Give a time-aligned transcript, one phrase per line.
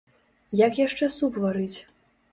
[0.61, 1.77] Як яшчэ суп варыць?